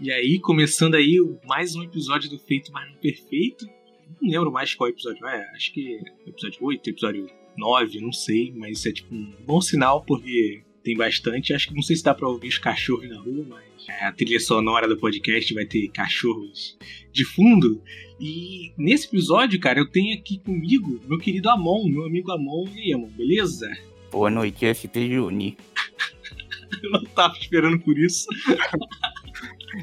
[0.00, 3.64] E aí, começando aí mais um episódio do Feito Mais Não Perfeito.
[4.20, 8.52] Não lembro mais qual episódio é, acho que é episódio 8, episódio 9, não sei,
[8.56, 11.54] mas isso é tipo um bom sinal porque tem bastante.
[11.54, 14.12] Acho que não sei se dá pra ouvir os cachorros na rua, mas é, a
[14.12, 16.76] trilha sonora do podcast vai ter cachorros
[17.12, 17.80] de fundo.
[18.18, 22.66] E nesse episódio, cara, eu tenho aqui comigo meu querido Amon, meu amigo Amon.
[22.74, 23.70] E aí, Amon, beleza?
[24.10, 25.56] Boa noite, SP Juni.
[26.82, 28.26] eu não tava esperando por isso.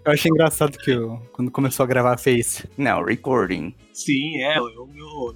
[0.05, 2.65] Eu achei engraçado que eu, quando começou a gravar fez.
[2.77, 3.73] Não, recording.
[3.93, 5.35] Sim, é, é o meu,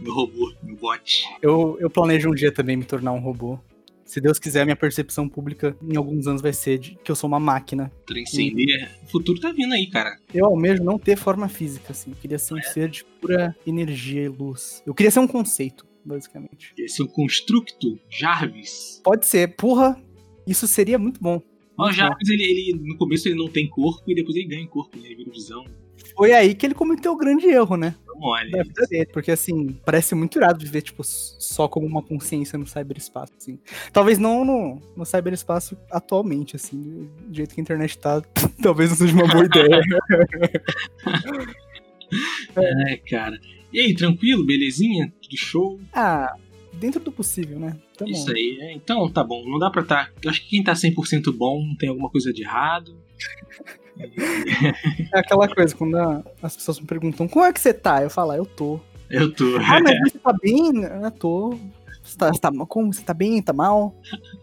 [0.00, 1.24] meu robô, meu bot.
[1.40, 3.58] Eu, eu planejo um dia também me tornar um robô.
[4.04, 7.26] Se Deus quiser, minha percepção pública em alguns anos vai ser de que eu sou
[7.26, 7.90] uma máquina.
[8.06, 8.88] Transcender.
[9.02, 10.16] O futuro tá vindo aí, cara.
[10.32, 12.12] Eu almejo não ter forma física, assim.
[12.12, 12.62] Eu queria ser um é.
[12.62, 14.80] ser de pura energia e luz.
[14.86, 16.72] Eu queria ser um conceito, basicamente.
[16.74, 19.00] Queria ser um constructo Jarvis.
[19.02, 19.56] Pode ser.
[19.56, 20.00] Porra,
[20.46, 21.42] isso seria muito bom.
[21.78, 24.96] O Jarvis, ele, ele, no começo ele não tem corpo e depois ele ganha corpo,
[24.98, 25.06] né?
[25.06, 25.64] Ele vira visão.
[26.16, 27.94] Foi aí que ele cometeu o grande erro, né?
[28.18, 28.64] Olha.
[28.88, 33.58] Dele, porque assim, parece muito irado viver, tipo, só como uma consciência no cyberespaço, assim.
[33.92, 38.22] Talvez não no, no cyberespaço atualmente, assim, do jeito que a internet tá,
[38.62, 39.80] talvez não seja uma boa ideia.
[42.56, 43.38] é, cara.
[43.72, 44.46] E aí, tranquilo?
[44.46, 45.12] Belezinha?
[45.20, 45.78] Tudo show?
[45.92, 46.34] Ah,
[46.72, 47.76] dentro do possível, né?
[47.96, 48.72] Tá Isso aí, é.
[48.72, 49.42] Então, tá bom.
[49.48, 50.12] Não dá pra estar.
[50.12, 50.30] Tá...
[50.30, 52.96] Acho que quem tá 100% bom tem alguma coisa de errado.
[55.10, 58.02] É aquela coisa, quando a, as pessoas me perguntam como é que você tá?
[58.02, 58.78] Eu falo, ah, eu tô.
[59.08, 59.56] Eu tô.
[59.56, 60.82] Ah, mas você tá bem?
[60.82, 61.58] Eu tô.
[62.02, 62.92] Você tá, você tá, como?
[62.92, 63.40] Você tá bem?
[63.40, 63.94] Tá mal?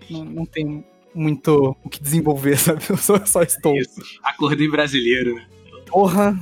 [0.10, 2.82] Não, não tem muito o que desenvolver, sabe?
[2.90, 3.76] Eu só, só estou.
[3.76, 4.02] Isso.
[4.23, 5.45] Acordei brasileiro, né?
[5.86, 6.38] Porra!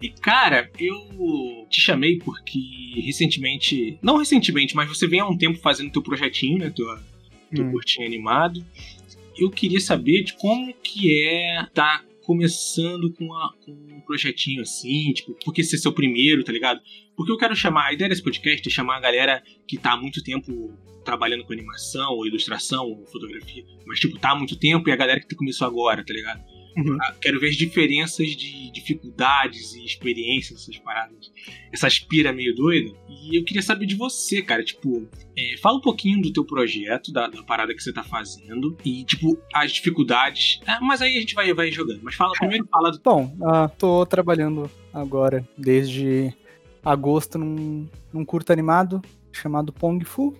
[0.00, 2.60] E cara, eu te chamei porque
[3.04, 3.98] recentemente.
[4.02, 6.70] Não recentemente, mas você vem há um tempo fazendo teu projetinho, né?
[6.70, 6.86] Teu,
[7.54, 7.72] teu hum.
[7.72, 8.64] curtinho animado
[9.38, 15.12] eu queria saber de como que é tá começando com, a, com, um projetinho assim,
[15.14, 16.80] tipo, por que ser seu primeiro, tá ligado?
[17.16, 19.96] Porque eu quero chamar, a ideia desse podcast é chamar a galera que tá há
[19.96, 24.88] muito tempo trabalhando com animação, ou ilustração, ou fotografia, mas tipo, tá há muito tempo
[24.88, 26.42] e a galera que começou agora, tá ligado?
[26.78, 26.96] Uhum.
[27.02, 31.32] Ah, quero ver as diferenças de dificuldades e experiências dessas paradas.
[31.72, 32.94] Essa aspira meio doida.
[33.08, 34.62] E eu queria saber de você, cara.
[34.62, 38.76] Tipo, é, fala um pouquinho do teu projeto, da, da, parada que você tá fazendo.
[38.84, 40.60] E, tipo, as dificuldades.
[40.66, 42.00] É, mas aí a gente vai, vai jogando.
[42.02, 43.00] Mas fala primeiro fala do.
[43.00, 46.32] Bom, uh, tô trabalhando agora desde
[46.84, 49.02] agosto num, num curto animado
[49.32, 50.32] chamado Pong Fu.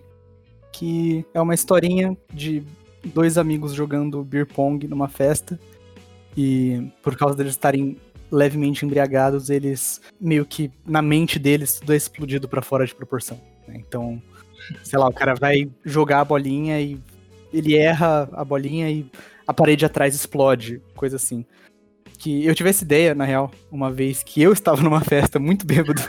[0.71, 2.63] Que é uma historinha de
[3.03, 5.59] dois amigos jogando beer pong numa festa
[6.35, 7.97] e por causa deles estarem
[8.31, 13.39] levemente embriagados, eles meio que na mente deles tudo é explodido para fora de proporção.
[13.67, 13.75] Né?
[13.77, 14.21] Então,
[14.83, 16.99] sei lá, o cara vai jogar a bolinha e
[17.51, 19.09] ele erra a bolinha e
[19.47, 21.45] a parede atrás explode, coisa assim.
[22.17, 25.65] Que eu tive essa ideia, na real, uma vez que eu estava numa festa muito
[25.65, 26.01] bêbado.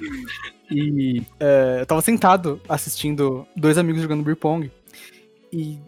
[0.70, 4.70] e uh, eu tava sentado assistindo dois amigos jogando beer pong.
[5.52, 5.78] E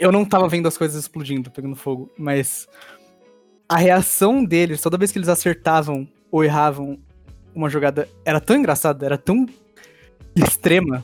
[0.00, 2.66] eu não tava vendo as coisas explodindo, pegando fogo, mas
[3.72, 6.98] a reação deles, toda vez que eles acertavam ou erravam
[7.54, 9.46] uma jogada, era tão engraçada, era tão
[10.36, 11.02] extrema.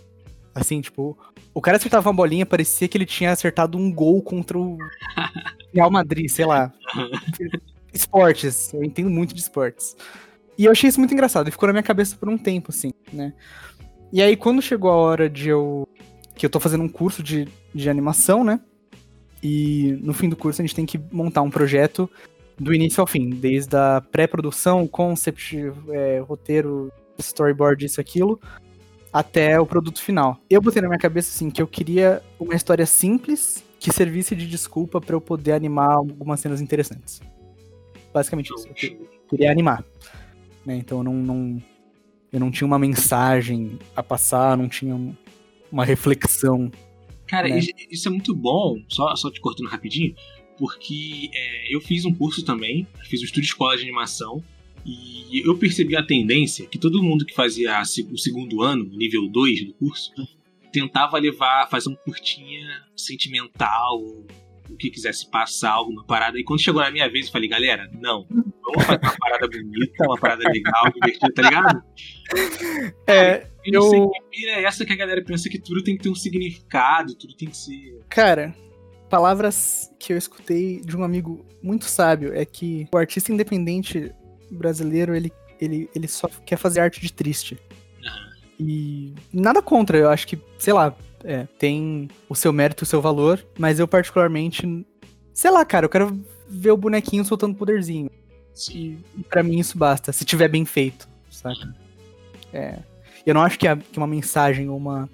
[0.55, 1.17] Assim, tipo,
[1.55, 4.77] o cara acertava uma bolinha, parecia que ele tinha acertado um gol contra o
[5.73, 6.71] Real Madrid, sei lá.
[7.91, 9.97] esportes, eu entendo muito de esportes.
[10.59, 12.93] E eu achei isso muito engraçado, e ficou na minha cabeça por um tempo, assim,
[13.11, 13.33] né?
[14.12, 15.89] E aí, quando chegou a hora de eu.
[16.34, 18.61] que eu tô fazendo um curso de, de animação, né?
[19.43, 22.11] E no fim do curso a gente tem que montar um projeto
[22.59, 25.57] do início ao fim, desde a pré-produção, concept,
[25.91, 28.41] é, roteiro, storyboard, isso, aquilo,
[29.13, 30.39] até o produto final.
[30.51, 34.47] Eu botei na minha cabeça assim que eu queria uma história simples que servisse de
[34.47, 37.21] desculpa para eu poder animar algumas cenas interessantes.
[38.13, 38.67] Basicamente isso.
[38.69, 39.85] Eu queria animar.
[40.67, 40.77] Né?
[40.77, 41.63] Então eu não, não,
[42.33, 44.97] eu não tinha uma mensagem a passar, não tinha
[45.71, 46.71] uma reflexão.
[47.27, 47.61] Cara, né?
[47.91, 50.15] isso é muito bom, só, só te cortando rapidinho,
[50.59, 54.43] porque é, eu fiz um curso também, fiz um estúdio de escola de animação,
[54.84, 59.66] e eu percebi a tendência que todo mundo que fazia o segundo ano, nível 2
[59.66, 60.13] do curso,
[60.72, 62.66] tentava levar, fazer um curtinha
[62.97, 63.99] sentimental,
[64.71, 66.39] o que quisesse passar, alguma parada.
[66.39, 70.04] E quando chegou na minha vez, eu falei, galera, não, vamos fazer uma parada bonita,
[70.07, 71.83] uma parada legal, divertida, tá ligado?
[73.07, 74.11] É, eu...
[74.47, 77.49] é essa que a galera pensa que tudo tem que ter um significado, tudo tem
[77.49, 78.01] que ser...
[78.09, 78.54] Cara,
[79.09, 84.13] palavras que eu escutei de um amigo muito sábio é que o artista independente
[84.51, 87.59] brasileiro, ele, ele, ele só quer fazer arte de triste.
[88.60, 93.01] E nada contra, eu acho que, sei lá, é, tem o seu mérito, o seu
[93.01, 94.66] valor, mas eu particularmente,
[95.39, 98.11] Sei lá, cara, eu quero ver o bonequinho soltando poderzinho.
[98.53, 98.99] Sim.
[99.16, 101.72] E, e para mim isso basta, se tiver bem feito, saca?
[102.53, 102.81] É.
[103.25, 105.09] Eu não acho que, a, que uma mensagem ou uma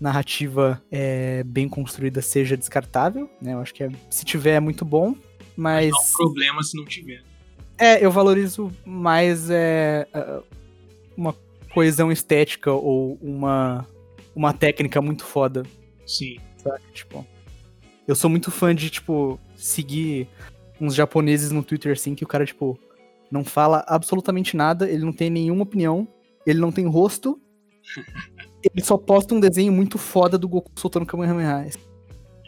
[0.00, 3.54] narrativa é, bem construída seja descartável, né?
[3.54, 5.14] Eu acho que é, se tiver é muito bom,
[5.56, 5.90] mas.
[5.90, 7.22] Não há problema se não tiver.
[7.78, 10.06] É, eu valorizo mais é,
[11.16, 11.34] uma
[11.72, 13.86] coesão estética ou uma,
[14.34, 15.62] uma técnica muito foda.
[16.06, 16.38] Sim.
[16.56, 16.80] Saca?
[16.92, 17.26] Tipo.
[18.06, 20.28] Eu sou muito fã de, tipo, seguir
[20.80, 22.78] uns japoneses no Twitter assim, que o cara, tipo,
[23.30, 26.06] não fala absolutamente nada, ele não tem nenhuma opinião,
[26.46, 27.40] ele não tem rosto,
[28.74, 31.68] ele só posta um desenho muito foda do Goku soltando Kamehameha.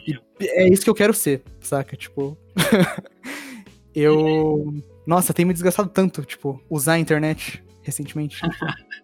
[0.07, 1.95] E é isso que eu quero ser, saca?
[1.95, 2.37] Tipo.
[3.93, 4.73] eu.
[5.05, 8.39] Nossa, tem me desgastado tanto, tipo, usar a internet recentemente.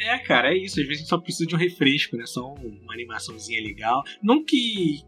[0.00, 0.80] É, cara, é isso.
[0.80, 2.24] Às vezes a gente só precisa de um refresco, né?
[2.24, 4.04] Só uma animaçãozinha legal.
[4.22, 5.02] Não que.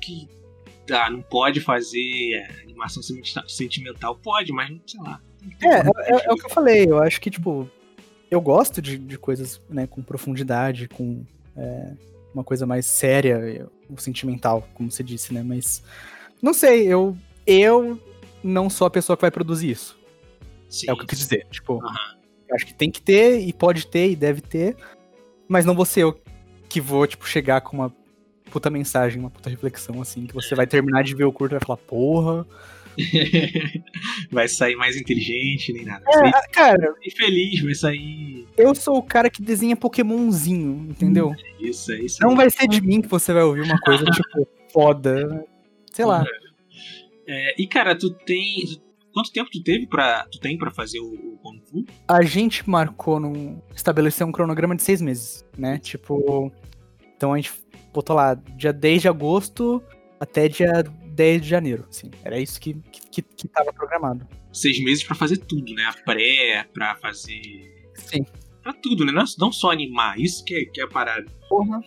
[0.00, 0.28] que
[0.84, 3.02] tá, não pode fazer animação
[3.46, 4.16] sentimental.
[4.16, 5.20] Pode, mas sei lá.
[5.62, 6.86] É, é, é, é, o que eu falei.
[6.86, 7.70] Eu acho que, tipo,
[8.32, 11.22] eu gosto de, de coisas né, com profundidade, com
[11.54, 11.92] é,
[12.32, 13.68] uma coisa mais séria,
[13.98, 15.42] sentimental, como você disse, né?
[15.42, 15.82] Mas
[16.40, 17.14] não sei, eu,
[17.46, 18.00] eu
[18.42, 19.98] não sou a pessoa que vai produzir isso.
[20.70, 20.88] Sim.
[20.88, 21.46] É o que eu quis dizer.
[21.50, 22.54] Tipo, Uhum.
[22.54, 24.76] acho que tem que ter, e pode ter, e deve ter,
[25.46, 26.18] mas não vou ser eu
[26.70, 27.94] que vou, tipo, chegar com uma
[28.50, 31.58] puta mensagem, uma puta reflexão, assim, que você vai terminar de ver o curto e
[31.58, 32.46] vai falar, porra.
[34.30, 36.04] vai sair mais inteligente, nem nada.
[36.06, 38.46] É, sair cara, feliz, vai sair.
[38.56, 41.34] eu sou o cara que desenha Pokémonzinho, entendeu?
[41.58, 42.18] Isso, é isso.
[42.22, 45.44] Não vai ser de mim que você vai ouvir uma coisa, tipo, foda.
[45.92, 46.24] Sei lá.
[47.26, 48.80] É, e cara, tu tem.
[49.12, 51.84] Quanto tempo tu teve para Tu tem pra fazer o, o Kung Fu?
[52.08, 53.60] A gente marcou num.
[53.74, 55.78] estabeleceu um cronograma de seis meses, né?
[55.78, 56.50] Tipo.
[57.14, 57.52] Então a gente
[57.92, 59.82] botou lá dia 10 de agosto
[60.18, 61.84] até dia 10 de janeiro.
[61.88, 62.74] Assim, era isso que,
[63.10, 64.26] que, que tava programado.
[64.52, 65.84] Seis meses pra fazer tudo, né?
[65.84, 67.40] A pré, pra fazer.
[67.94, 68.24] Sim.
[68.62, 69.12] Pra tudo, né?
[69.38, 71.26] Não, só animar, isso que é, que é a parada.
[71.48, 71.82] Porra.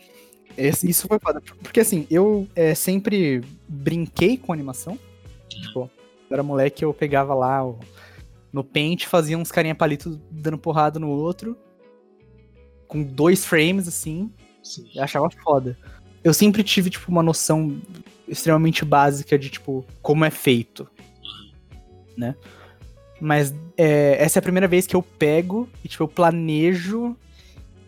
[0.58, 1.42] Esse, isso foi foda.
[1.62, 4.98] Porque assim, eu é, sempre brinquei com animação.
[5.50, 5.90] Tipo,
[6.28, 7.80] quando era moleque, eu pegava lá o-
[8.52, 11.58] no Paint, fazia uns carinha palito dando porrada no outro.
[12.88, 14.32] Com dois frames, assim.
[14.64, 14.88] Sim.
[15.00, 15.78] Achava foda.
[16.26, 17.80] Eu sempre tive, tipo, uma noção
[18.28, 20.90] extremamente básica de, tipo, como é feito.
[22.18, 22.36] Né?
[23.22, 27.16] Mas é, essa é a primeira vez que eu pego e, tipo, eu planejo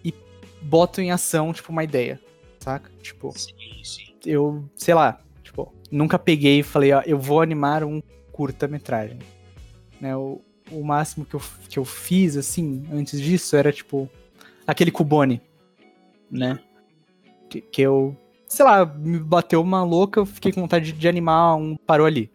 [0.06, 0.14] e
[0.62, 2.22] boto em ação, tipo, uma ideia.
[2.60, 2.92] Saca?
[3.02, 4.14] Tipo, Sim, sim.
[4.24, 9.18] eu, sei lá, tipo, nunca peguei e falei, ó, eu vou animar um curta-metragem.
[10.00, 10.16] Né?
[10.16, 14.08] O, o máximo que eu, que eu fiz, assim, antes disso, era, tipo,
[14.68, 15.42] aquele Cubone,
[16.30, 16.60] né?
[17.50, 18.16] Que, que eu,
[18.48, 22.32] sei lá, me bateu uma louca, eu fiquei com vontade de animar um, parou ali.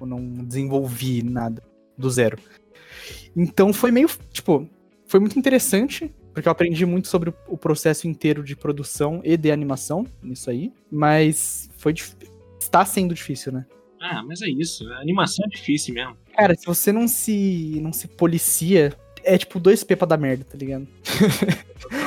[0.00, 1.62] Eu não desenvolvi nada
[1.96, 2.36] do zero.
[3.36, 4.68] Então foi meio, tipo,
[5.06, 9.50] foi muito interessante, porque eu aprendi muito sobre o- processo inteiro de produção e de
[9.50, 11.94] animação nisso aí, mas foi
[12.60, 13.64] está sendo difícil, né?
[14.00, 14.86] Ah, mas é isso.
[14.92, 16.16] A animação é difícil mesmo.
[16.36, 18.92] Cara, se você não se não se policia,
[19.22, 20.86] é tipo dois P pra dar merda, tá ligado?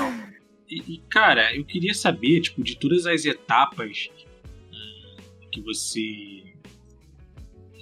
[0.69, 4.09] E, e, cara, eu queria saber, tipo, de todas as etapas
[4.71, 5.15] hum,
[5.51, 6.43] que você.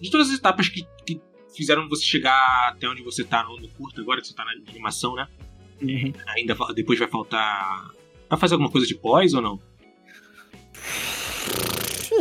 [0.01, 1.19] De todas as etapas que, que
[1.55, 4.51] fizeram você chegar até onde você tá no, no curto agora, que você tá na
[4.69, 5.27] animação, né?
[6.35, 7.91] Ainda fa- depois vai faltar.
[8.29, 9.59] Vai fazer alguma coisa de pós ou não?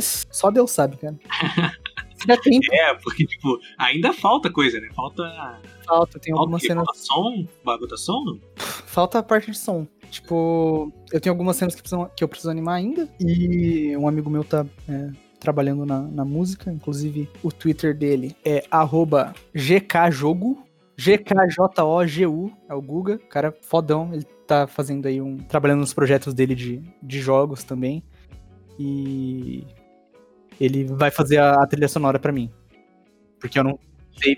[0.00, 1.18] Só Deus sabe, cara.
[2.72, 4.88] É, porque, tipo, ainda falta coisa, né?
[4.94, 5.60] Falta.
[5.86, 6.66] falta, tem Falta, quê?
[6.68, 6.84] cenas.
[6.86, 7.46] falta som?
[7.62, 8.40] Ba- Bota som, não?
[8.56, 9.86] Falta a parte de som.
[10.10, 13.08] Tipo, eu tenho algumas cenas que, precisam- que eu preciso animar ainda.
[13.20, 16.70] E um amigo meu tá é, trabalhando na, na música.
[16.72, 18.64] Inclusive, o Twitter dele é
[19.54, 20.62] GKJogo.
[20.96, 22.52] G-K-J-O-G-U.
[22.68, 23.18] É o Guga.
[23.18, 24.10] Cara fodão.
[24.12, 25.38] Ele tá fazendo aí um.
[25.38, 28.02] trabalhando nos projetos dele de, de jogos também.
[28.78, 29.66] E.
[30.60, 32.50] Ele vai fazer a, a trilha sonora pra mim.
[33.40, 33.78] Porque eu não.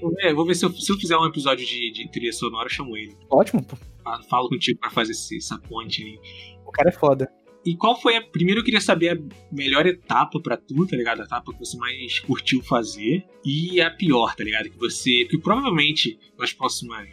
[0.00, 2.66] Vou ver, vou ver se, eu, se eu fizer um episódio de, de trilha sonora,
[2.66, 3.14] eu chamo ele.
[3.30, 3.76] Ótimo, pô.
[4.02, 6.18] Fa- Falo contigo pra fazer esse- essa ponte aí.
[6.66, 7.30] O cara é foda.
[7.64, 8.22] E qual foi a.
[8.22, 9.18] Primeiro eu queria saber a
[9.52, 11.20] melhor etapa pra tu, tá ligado?
[11.20, 13.24] A etapa que você mais curtiu fazer.
[13.44, 14.70] E a pior, tá ligado?
[14.70, 15.24] Que você.
[15.24, 17.08] Que provavelmente nas próximas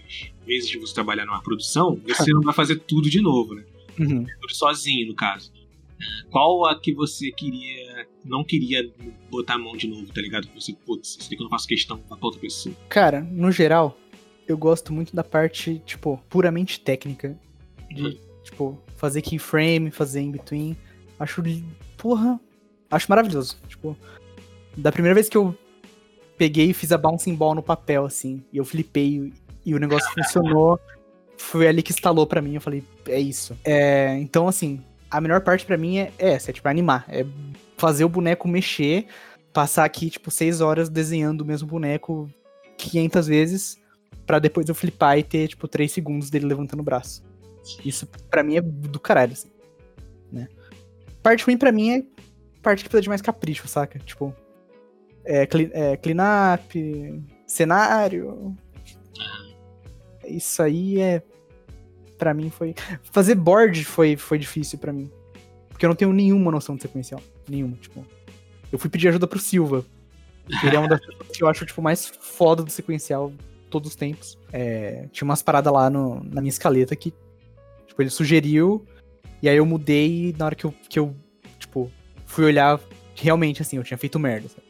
[0.45, 3.65] vezes que você trabalhar numa produção, você não vai fazer tudo de novo, né?
[3.99, 4.25] Uhum.
[4.41, 5.51] Tudo sozinho, no caso.
[6.31, 8.07] Qual a que você queria.
[8.25, 8.89] Não queria
[9.29, 10.47] botar a mão de novo, tá ligado?
[10.55, 12.75] Você, putz, isso daqui eu não faço questão pra outra pessoa.
[12.89, 13.97] Cara, no geral,
[14.47, 17.37] eu gosto muito da parte, tipo, puramente técnica.
[17.91, 18.17] De, Uhum.
[18.43, 20.75] tipo, fazer keyframe, fazer in-between.
[21.19, 21.43] Acho,
[21.97, 22.39] porra,
[22.89, 23.57] acho maravilhoso.
[23.67, 23.95] Tipo,
[24.75, 25.55] Da primeira vez que eu
[26.35, 29.31] peguei e fiz a bouncing ball no papel, assim, e eu flipei
[29.63, 30.79] e o negócio funcionou,
[31.37, 32.55] foi ali que instalou pra mim.
[32.55, 33.55] Eu falei, é isso.
[33.63, 34.81] É, então, assim,
[35.13, 37.05] a melhor parte pra mim é, é essa, é tipo, animar.
[37.07, 37.23] É
[37.77, 39.05] fazer o boneco mexer,
[39.53, 42.27] passar aqui, tipo, seis horas desenhando o mesmo boneco
[42.77, 43.77] 500 vezes,
[44.25, 47.23] pra depois eu flipar e ter, tipo, três segundos dele levantando o braço.
[47.85, 49.51] Isso pra mim é do caralho, assim.
[50.31, 50.47] Né?
[51.21, 52.03] Parte ruim pra mim é
[52.63, 53.99] parte que precisa de mais capricho, saca?
[53.99, 54.35] Tipo,
[55.23, 58.57] é, clean, é, clean up, cenário.
[60.25, 61.21] Isso aí é.
[62.23, 62.73] Pra mim foi.
[63.11, 65.11] Fazer board foi, foi difícil pra mim.
[65.69, 67.21] Porque eu não tenho nenhuma noção de sequencial.
[67.49, 68.05] Nenhuma, tipo.
[68.71, 69.85] Eu fui pedir ajuda pro Silva.
[70.63, 73.31] Ele é uma das pessoas que eu acho, tipo, mais foda do sequencial
[73.69, 74.37] todos os tempos.
[74.51, 77.13] É, tinha umas paradas lá no, na minha escaleta que
[77.93, 78.83] Tipo, ele sugeriu,
[79.39, 81.15] e aí eu mudei e na hora que eu, que eu
[81.59, 81.91] tipo,
[82.25, 82.79] fui olhar,
[83.15, 84.49] realmente, assim, eu tinha feito merda.
[84.49, 84.63] Sabe?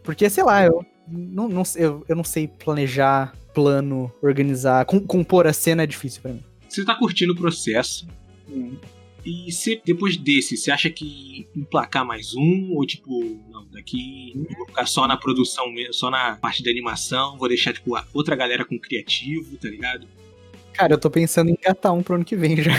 [0.00, 5.46] Porque, sei lá, eu não, não, eu, eu não sei planejar, plano, organizar, com, compor
[5.46, 6.42] a cena é difícil para mim.
[6.68, 8.06] Você tá curtindo o processo.
[8.50, 8.76] Hum.
[9.24, 12.72] E se depois desse, você acha que emplacar mais um?
[12.74, 13.10] Ou tipo,
[13.50, 17.48] não, daqui eu vou ficar só na produção mesmo, só na parte da animação, vou
[17.48, 20.06] deixar, tipo, outra galera com criativo, tá ligado?
[20.74, 22.72] Cara, eu tô pensando em engatar um pro ano que vem já.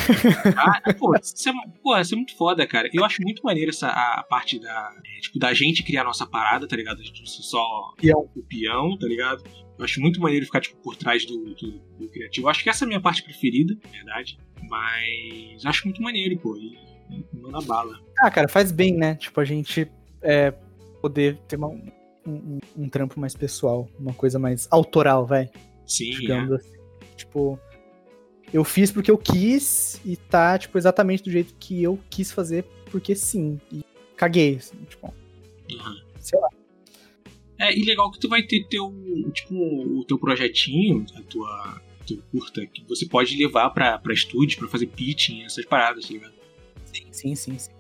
[0.58, 2.90] Ah, pô, isso é, isso é muito foda, cara.
[2.94, 6.68] Eu acho muito maneiro essa a parte da, é, tipo, da gente criar nossa parada,
[6.68, 7.00] tá ligado?
[7.00, 8.30] A gente só peão.
[8.36, 9.44] o peão, tá ligado?
[9.78, 12.48] Eu acho muito maneiro ficar, tipo, por trás do, do, do criativo.
[12.48, 14.38] Eu acho que essa é a minha parte preferida, na verdade.
[14.70, 16.56] Mas acho muito maneiro, pô.
[16.58, 16.78] E,
[17.10, 18.00] e manda bala.
[18.20, 19.16] Ah, cara, faz bem, né?
[19.16, 19.92] Tipo, a gente
[20.22, 20.52] é,
[21.02, 21.68] poder ter uma,
[22.26, 25.50] um, um, trampo mais pessoal, uma coisa mais autoral, vai.
[25.86, 26.12] Sim.
[26.12, 26.56] Digamos é.
[26.56, 26.76] assim.
[27.18, 27.60] Tipo,
[28.54, 32.64] eu fiz porque eu quis e tá, tipo, exatamente do jeito que eu quis fazer,
[32.90, 33.60] porque sim.
[33.72, 33.84] E
[34.16, 35.14] caguei, assim, tipo.
[35.72, 36.02] Uhum.
[37.66, 38.94] É, e legal que tu vai ter teu,
[39.34, 44.60] tipo, o teu projetinho, a tua, teu curta, que você pode levar pra, pra estúdio,
[44.60, 46.34] pra fazer pitching, essas paradas, tá ligado?
[46.86, 47.58] Sim, sim, sim.
[47.58, 47.72] sim.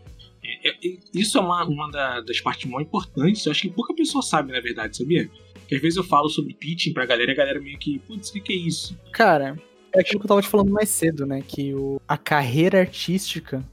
[0.43, 3.93] É, é, isso é uma, uma da, das partes mais importantes, eu acho que pouca
[3.93, 5.29] pessoa sabe, na verdade, sabia?
[5.67, 8.29] Que às vezes eu falo sobre pitching pra galera e a galera meio que, putz,
[8.29, 8.97] o que, que é isso?
[9.11, 9.59] Cara,
[9.93, 11.41] é aquilo que eu tava te falando mais cedo, né?
[11.41, 13.63] Que o, a carreira artística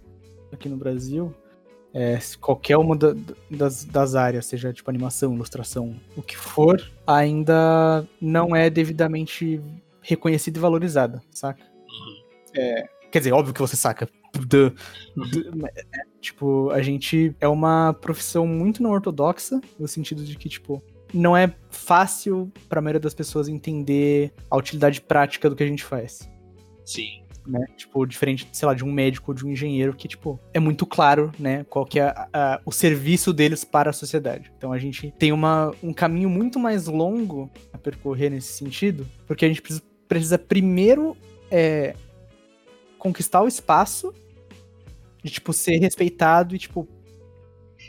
[0.51, 1.35] aqui no Brasil,
[1.95, 3.15] é, qualquer uma da,
[3.51, 9.61] das, das áreas, seja tipo animação, ilustração, o que for, ainda não é devidamente
[10.01, 11.63] reconhecida e valorizada, saca?
[12.57, 14.09] É, quer dizer, óbvio que você saca.
[14.35, 20.83] É, tipo, a gente é uma profissão muito não ortodoxa, no sentido de que, tipo,
[21.13, 25.67] não é fácil para a maioria das pessoas entender a utilidade prática do que a
[25.67, 26.29] gente faz.
[26.85, 27.22] Sim.
[27.47, 27.67] Né?
[27.77, 30.87] Tipo, diferente, sei lá, de um médico ou de um engenheiro, que, tipo, é muito
[30.87, 34.53] claro, né, qual que é a, a, o serviço deles para a sociedade.
[34.57, 39.45] Então a gente tem uma, um caminho muito mais longo a percorrer nesse sentido, porque
[39.45, 41.17] a gente precisa, precisa primeiro
[41.51, 41.97] é,
[42.97, 44.15] conquistar o espaço
[45.23, 46.87] de, tipo, ser respeitado e, tipo,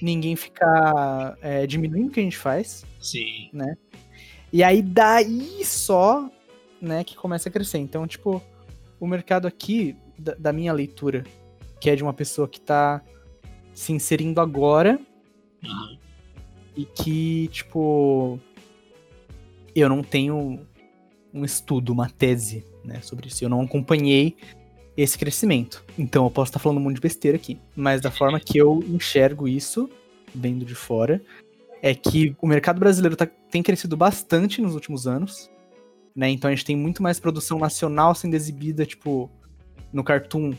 [0.01, 2.83] ninguém ficar é, diminuindo o que a gente faz.
[2.99, 3.49] Sim.
[3.53, 3.75] Né?
[4.51, 6.29] E aí daí só,
[6.81, 7.79] né, que começa a crescer.
[7.79, 8.41] Então, tipo,
[9.03, 11.25] o mercado aqui, da, da minha leitura,
[11.81, 13.01] que é de uma pessoa que tá
[13.73, 14.97] se inserindo agora
[15.61, 15.97] uhum.
[16.77, 18.39] e que, tipo,
[19.75, 20.65] eu não tenho
[21.33, 23.43] um estudo, uma tese, né, sobre isso.
[23.43, 24.37] Eu não acompanhei
[24.95, 25.83] esse crescimento.
[25.97, 27.59] Então eu posso estar falando um monte de besteira aqui.
[27.75, 29.89] Mas da forma que eu enxergo isso,
[30.33, 31.21] vendo de fora,
[31.81, 35.51] é que o mercado brasileiro tá, tem crescido bastante nos últimos anos.
[36.15, 36.29] Né?
[36.29, 39.31] Então a gente tem muito mais produção nacional sendo exibida, tipo,
[39.91, 40.53] no Cartoon,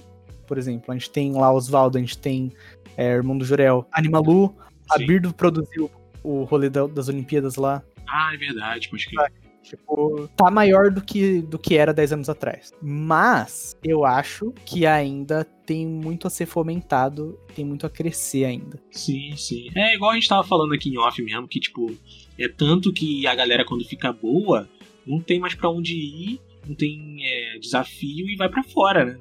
[0.46, 0.92] por exemplo.
[0.92, 2.52] A gente tem lá Oswaldo, a gente tem
[2.96, 3.86] é, Irmão do Jorel.
[3.92, 4.54] Animalu,
[4.90, 5.90] a Birdo produziu
[6.22, 7.82] o rolê da, das Olimpíadas lá.
[8.08, 9.32] Ah, é verdade, pode crer.
[9.64, 12.70] Tipo, tá maior do que, do que era 10 anos atrás.
[12.82, 18.78] Mas eu acho que ainda tem muito a ser fomentado, tem muito a crescer ainda.
[18.90, 19.70] Sim, sim.
[19.74, 21.90] É igual a gente tava falando aqui em off mesmo, que tipo,
[22.38, 24.68] é tanto que a galera quando fica boa,
[25.06, 29.18] não tem mais para onde ir, não tem é, desafio e vai para fora, né?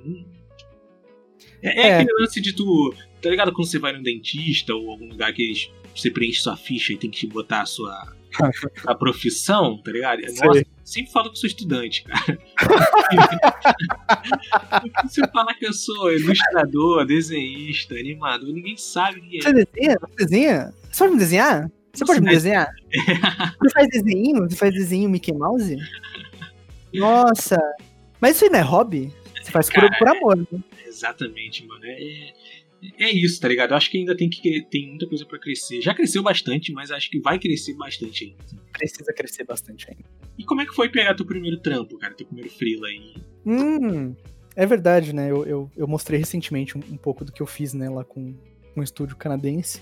[1.62, 2.94] É, é, é, aquele lance de tu.
[3.22, 6.58] Tá ligado quando você vai no dentista ou algum lugar que eles, você preenche sua
[6.58, 8.14] ficha e tem que te botar a sua
[8.86, 10.22] a profissão, tá ligado?
[10.22, 12.38] Nossa, sempre falo que sou estudante, cara.
[15.08, 19.42] você fala que eu sou ilustrador, desenhista, animador, ninguém sabe quem é.
[19.42, 19.98] Você desenha?
[20.00, 20.74] Você desenha?
[20.92, 21.72] Você me desenhar?
[21.94, 22.74] Você, pode me desenhar?
[23.62, 24.50] Você faz desenho?
[24.50, 25.78] Você faz desenho Mickey Mouse?
[26.92, 27.58] Nossa!
[28.20, 29.14] Mas isso aí não é hobby?
[29.40, 30.60] Você faz cara, por, por amor, né?
[30.88, 31.86] Exatamente, mano.
[31.86, 32.34] É,
[33.00, 33.72] é isso, tá ligado?
[33.72, 35.82] Eu acho que ainda tem que tem muita coisa para crescer.
[35.82, 38.64] Já cresceu bastante, mas acho que vai crescer bastante ainda.
[38.72, 40.04] Precisa crescer bastante ainda.
[40.38, 42.16] E como é que foi pegar teu primeiro trampo, cara?
[42.16, 43.14] Teu primeiro freela aí?
[43.46, 44.16] Hum,
[44.56, 45.30] é verdade, né?
[45.30, 48.34] Eu, eu, eu mostrei recentemente um, um, pouco do que eu fiz, né, lá com,
[48.74, 49.82] com um estúdio canadense.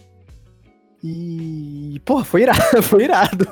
[1.03, 3.47] E, porra, foi irado, foi irado.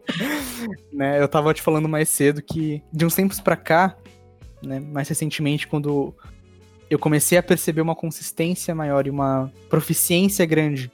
[0.92, 3.96] né, eu tava te falando mais cedo que de uns tempos pra cá,
[4.62, 6.14] né, mais recentemente, quando
[6.90, 10.90] eu comecei a perceber uma consistência maior e uma proficiência grande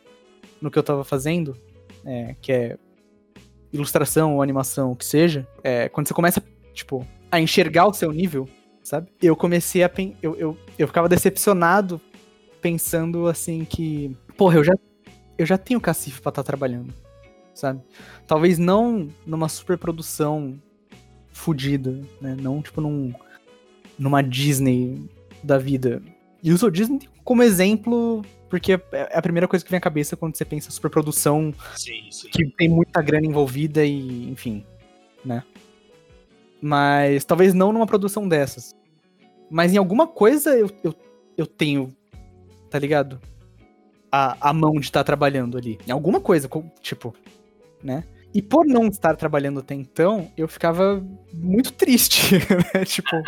[0.60, 1.56] no que eu tava fazendo,
[2.04, 2.78] é, que é
[3.72, 8.12] ilustração ou animação, o que seja, é, quando você começa, tipo, a enxergar o seu
[8.12, 8.48] nível,
[8.82, 9.10] sabe?
[9.20, 9.90] Eu comecei a.
[10.22, 12.00] Eu, eu, eu ficava decepcionado
[12.60, 14.16] pensando assim que.
[14.36, 14.74] Porra, eu já,
[15.42, 16.92] eu já tenho cacife pra estar tá trabalhando,
[17.54, 17.80] sabe?
[18.26, 20.60] Talvez não numa superprodução
[21.32, 22.36] fodida, né?
[22.40, 23.12] Não, tipo, num,
[23.98, 25.08] numa Disney
[25.42, 26.02] da vida.
[26.42, 28.22] E uso Disney como exemplo
[28.52, 32.28] porque é a primeira coisa que vem à cabeça quando você pensa superprodução sim, sim.
[32.28, 34.62] que tem muita grana envolvida e, enfim,
[35.24, 35.42] né?
[36.60, 38.76] Mas talvez não numa produção dessas.
[39.50, 40.94] Mas em alguma coisa eu, eu,
[41.34, 41.96] eu tenho,
[42.68, 43.18] tá ligado?
[44.12, 45.78] A, a mão de estar tá trabalhando ali.
[45.88, 46.48] Em alguma coisa,
[46.82, 47.14] tipo,
[47.82, 48.04] né?
[48.34, 51.02] E por não estar trabalhando até então, eu ficava
[51.32, 52.34] muito triste,
[52.74, 52.84] né?
[52.84, 53.22] Tipo,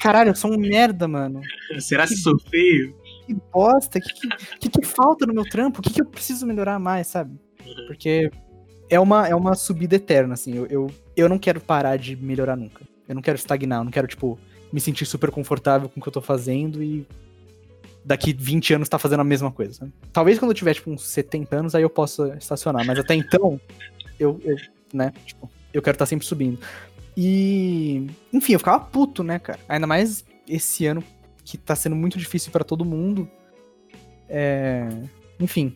[0.00, 1.40] caralho, eu sou um merda, mano.
[1.80, 3.02] Será que sou feio?
[3.26, 5.80] que bosta, o que, que, que, falta no meu trampo?
[5.80, 7.38] O que, que eu preciso melhorar mais, sabe?
[7.86, 8.30] Porque
[8.90, 10.54] é uma, é uma subida eterna, assim.
[10.54, 12.84] Eu, eu, eu não quero parar de melhorar nunca.
[13.08, 14.38] Eu não quero estagnar, eu não quero, tipo,
[14.72, 17.06] me sentir super confortável com o que eu tô fazendo e
[18.04, 19.90] daqui 20 anos tá fazendo a mesma coisa.
[20.12, 22.84] Talvez quando eu tiver, tipo, uns 70 anos, aí eu possa estacionar.
[22.84, 23.60] Mas até então,
[24.18, 24.56] eu, eu
[24.92, 26.58] né, tipo, eu quero estar tá sempre subindo.
[27.16, 29.58] E, enfim, eu ficava puto, né, cara?
[29.68, 31.02] Ainda mais esse ano
[31.44, 33.28] que tá sendo muito difícil para todo mundo.
[34.28, 34.88] É...
[35.38, 35.74] Enfim.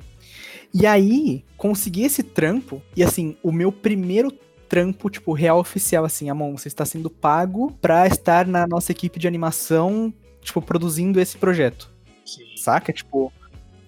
[0.73, 4.31] E aí, consegui esse trampo, e assim, o meu primeiro
[4.69, 9.19] trampo, tipo, real oficial, assim, Amon, você está sendo pago pra estar na nossa equipe
[9.19, 11.96] de animação, tipo, produzindo esse projeto.
[12.27, 12.45] Sim.
[12.57, 12.93] Saca?
[12.93, 13.33] Tipo,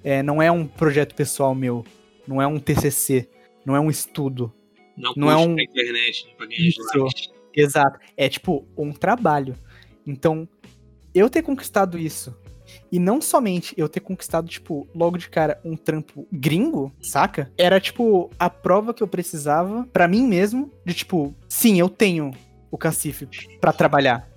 [0.02, 1.84] é, não é um projeto pessoal meu,
[2.26, 3.28] não é um TCC,
[3.64, 4.52] não é um estudo.
[4.96, 5.58] Não, não é um...
[5.58, 6.80] internet, pra Isso.
[7.54, 7.98] Exato.
[8.16, 9.54] É, tipo, um trabalho.
[10.06, 10.48] Então,
[11.14, 12.36] eu ter conquistado isso
[12.90, 17.50] e não somente eu ter conquistado, tipo, logo de cara um trampo gringo, saca?
[17.56, 22.32] Era, tipo, a prova que eu precisava para mim mesmo de, tipo, sim, eu tenho
[22.70, 23.26] o cacife
[23.60, 24.28] para trabalhar.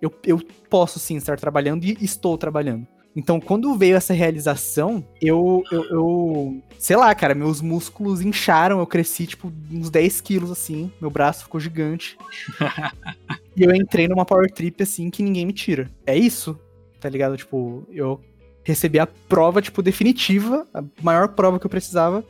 [0.00, 2.86] Eu, eu posso sim estar trabalhando e estou trabalhando.
[3.14, 8.86] Então, quando veio essa realização, eu, eu, eu, Sei lá, cara, meus músculos incharam, eu
[8.86, 12.16] cresci, tipo, uns 10 quilos, assim, meu braço ficou gigante.
[13.56, 15.90] e eu entrei numa power trip, assim, que ninguém me tira.
[16.06, 16.58] É isso,
[17.00, 17.36] tá ligado?
[17.36, 18.20] Tipo, eu
[18.64, 22.24] recebi a prova, tipo, definitiva, a maior prova que eu precisava,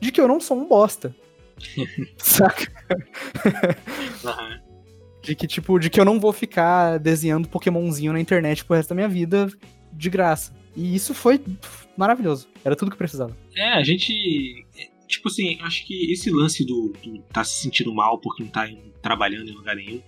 [0.00, 1.12] de que eu não sou um bosta.
[2.16, 2.70] Saca?
[4.22, 4.60] Uhum.
[5.22, 8.90] De que, tipo, de que eu não vou ficar desenhando Pokémonzinho na internet pro resto
[8.90, 9.48] da minha vida
[9.96, 10.54] de graça.
[10.76, 11.40] E isso foi
[11.96, 12.48] maravilhoso.
[12.64, 13.36] Era tudo que precisava.
[13.54, 14.66] É, a gente.
[15.06, 18.68] Tipo assim, acho que esse lance do, do tá se sentindo mal porque não tá
[19.02, 20.00] trabalhando em lugar nenhum,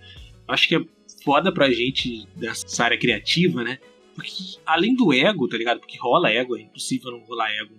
[0.47, 0.81] acho que é
[1.23, 3.77] foda pra gente dessa área criativa, né?
[4.15, 5.79] Porque além do ego, tá ligado?
[5.79, 7.75] Porque rola ego, é impossível não rolar ego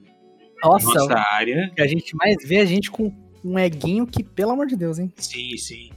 [0.62, 1.73] nossa, nossa área.
[1.79, 3.12] A gente mais vê a gente com
[3.44, 5.12] um eguinho que, pelo amor de Deus, hein?
[5.16, 5.90] Sim, sim.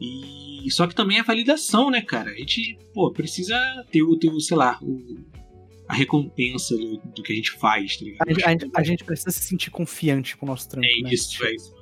[0.00, 2.30] E só que também é validação, né, cara?
[2.30, 3.56] A gente, pô, precisa
[3.90, 5.18] ter o teu, sei lá, o,
[5.88, 8.28] a recompensa do, do que a gente faz, tá ligado?
[8.28, 10.86] A, a, a, gente precisa se sentir confiante com o nosso trampo.
[10.86, 11.10] É né?
[11.12, 11.74] isso, é isso.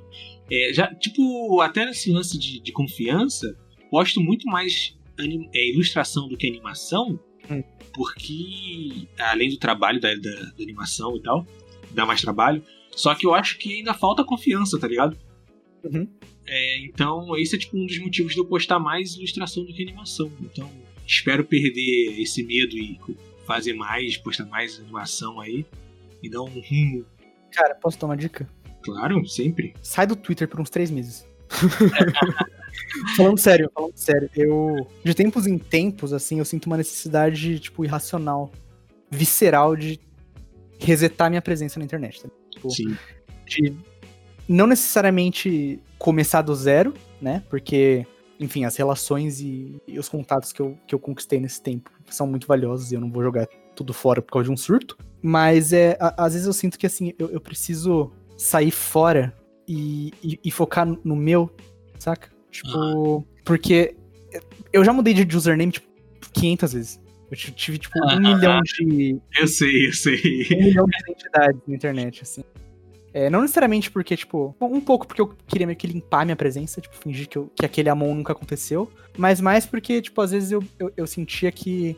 [0.51, 3.57] É, já, tipo, até nesse lance de, de confiança,
[3.91, 7.63] gosto muito mais anim, é, ilustração do que animação, hum.
[7.93, 11.47] porque além do trabalho da, da, da, animação e tal,
[11.91, 12.63] dá mais trabalho.
[12.91, 15.17] Só que eu acho que ainda falta confiança, tá ligado?
[15.83, 16.07] Uhum.
[16.47, 19.81] É, então, esse é tipo um dos motivos de eu postar mais ilustração do que
[19.81, 20.31] animação.
[20.41, 20.71] Então,
[21.07, 22.99] espero perder esse medo e
[23.45, 25.65] fazer mais, postar mais animação aí
[26.21, 27.05] e dar um rumo.
[27.51, 28.47] Cara, posso dar uma dica?
[28.83, 29.73] Claro, sempre.
[29.81, 31.27] Sai do Twitter por uns três meses.
[33.15, 37.85] falando sério, falando sério, eu de tempos em tempos, assim, eu sinto uma necessidade, tipo,
[37.85, 38.51] irracional,
[39.09, 39.99] visceral de
[40.79, 42.21] resetar minha presença na internet.
[42.21, 42.29] Tá?
[42.51, 42.97] Tipo, Sim.
[43.45, 43.75] De
[44.47, 47.43] não necessariamente começar do zero, né?
[47.49, 48.05] Porque
[48.39, 52.27] enfim, as relações e, e, os contatos que eu, que eu conquistei nesse tempo são
[52.27, 54.97] muito valiosos e eu não vou jogar tudo fora por causa de um surto.
[55.21, 59.33] Mas é, a, às vezes eu sinto que assim, eu, eu preciso sair fora
[59.67, 61.49] e, e, e, focar no meu,
[61.97, 62.29] saca?
[62.51, 63.95] Tipo, porque
[64.71, 65.87] eu já mudei de username, tipo,
[66.33, 67.01] 500 vezes.
[67.31, 69.17] Eu tive, tipo, um milhão de.
[69.37, 70.19] Eu sei, eu sei.
[70.53, 72.43] Um milhão de identidades na internet, assim.
[73.17, 76.81] É, não necessariamente porque, tipo, um pouco porque eu queria meio que limpar minha presença,
[76.81, 80.51] tipo, fingir que, eu- que aquele Amon nunca aconteceu, mas mais porque, tipo, às vezes
[80.51, 81.95] eu, eu, eu sentia que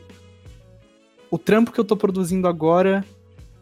[1.32, 3.04] o trampo que eu tô produzindo agora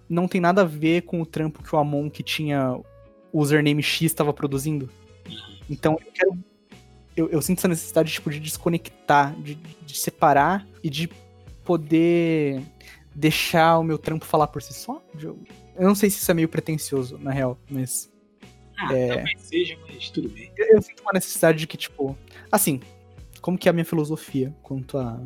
[0.10, 2.78] não tem nada a ver com o trampo que o Amon que tinha
[3.32, 4.90] username X estava produzindo.
[5.70, 6.38] Então eu quero.
[7.16, 11.10] Eu, eu sinto essa necessidade tipo, de desconectar, de, de separar e de
[11.64, 12.62] poder
[13.16, 15.02] deixar o meu trampo falar por si só.
[15.14, 15.32] De-
[15.78, 18.12] Eu não sei se isso é meio pretencioso, na real, mas
[18.78, 19.08] Ah, É.
[19.16, 20.52] talvez seja, mas tudo bem.
[20.58, 22.18] eu, eu sinto uma necessidade de que, tipo.
[22.52, 22.80] Assim,
[23.42, 25.20] como que é a minha filosofia quanto a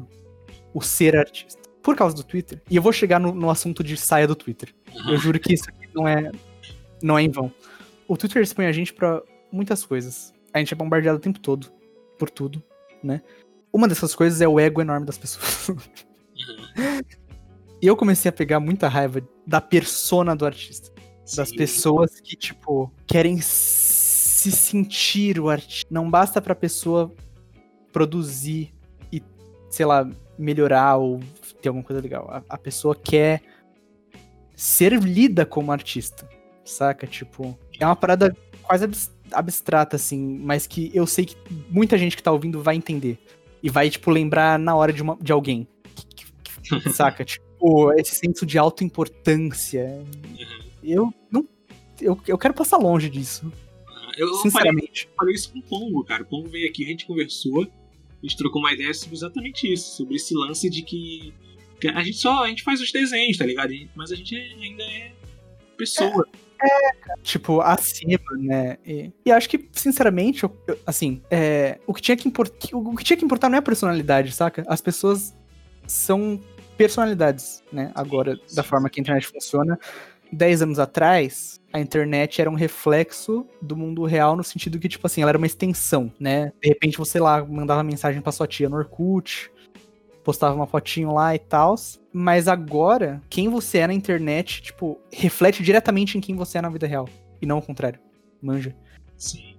[0.73, 1.59] o ser artista?
[1.81, 4.73] Por causa do Twitter, e eu vou chegar no, no assunto de saia do Twitter.
[5.07, 6.31] Eu juro que isso aqui não é,
[7.01, 7.51] não é em vão.
[8.07, 10.33] O Twitter expõe a gente pra muitas coisas.
[10.53, 11.71] A gente é bombardeado o tempo todo
[12.19, 12.61] por tudo,
[13.01, 13.21] né?
[13.71, 15.69] Uma dessas coisas é o ego enorme das pessoas.
[16.35, 17.15] e
[17.87, 20.91] eu comecei a pegar muita raiva da persona do artista.
[21.35, 21.55] Das Sim.
[21.57, 25.87] pessoas que, tipo, querem se sentir o artista.
[25.91, 27.13] Não basta pra pessoa
[27.91, 28.73] produzir
[29.11, 29.21] e,
[29.69, 31.19] sei lá, melhorar ou
[31.61, 32.27] ter alguma coisa legal.
[32.31, 33.41] A, a pessoa quer
[34.55, 36.27] ser lida como artista,
[36.65, 37.05] saca?
[37.05, 41.35] Tipo, é uma parada quase abs- abstrata, assim, mas que eu sei que
[41.69, 43.19] muita gente que tá ouvindo vai entender.
[43.61, 45.67] E vai, tipo, lembrar na hora de, uma, de alguém.
[46.93, 47.25] Saca?
[47.25, 47.45] Tipo,
[47.97, 50.03] esse senso de autoimportância.
[50.83, 51.47] Eu não.
[52.01, 53.51] Eu, eu quero passar longe disso,
[54.17, 55.09] Eu, eu falei, sinceramente.
[55.33, 56.23] isso com o Pongo, cara.
[56.23, 59.97] O Pongo veio aqui, a gente conversou, a gente trocou uma ideia sobre exatamente isso,
[59.97, 61.33] sobre esse lance de que,
[61.93, 63.73] a gente só a gente faz os desenhos, tá ligado?
[63.95, 65.11] Mas a gente ainda é
[65.77, 66.25] pessoa.
[67.23, 68.77] Tipo, acima, né?
[68.85, 72.95] E, e acho que, sinceramente, eu- eu- assim, é, o, que tinha que import, o
[72.95, 74.63] que tinha que importar não é a personalidade, saca?
[74.67, 75.33] As pessoas
[75.87, 76.39] são
[76.79, 77.91] personalidades, né?
[77.93, 79.77] Agora, da forma que a internet funciona.
[80.31, 85.05] Dez anos atrás, a internet era um reflexo do mundo real no sentido que, tipo
[85.05, 86.53] assim, ela era uma extensão, né?
[86.61, 89.51] De repente você lá mandava mensagem pra sua tia no Orkut,
[90.23, 91.75] postava uma fotinho lá e tal.
[92.13, 96.69] Mas agora, quem você é na internet, tipo, reflete diretamente em quem você é na
[96.69, 97.09] vida real.
[97.41, 97.99] E não o contrário.
[98.41, 98.73] Manja.
[99.17, 99.49] Sim.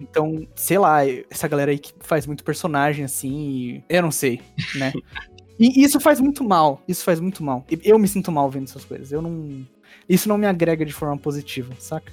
[0.00, 4.40] Então, sei lá, essa galera aí que faz muito personagem assim, eu não sei,
[4.76, 4.92] né?
[5.60, 6.82] e isso faz muito mal.
[6.88, 7.64] Isso faz muito mal.
[7.84, 9.12] Eu me sinto mal vendo essas coisas.
[9.12, 9.66] Eu não.
[10.08, 12.10] Isso não me agrega de forma positiva, saca?